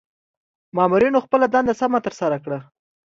مامورنیو 0.75 1.23
خپله 1.25 1.45
دنده 1.53 1.73
سمه 1.81 1.99
ترسره 2.05 2.37
کړه. 2.43 2.59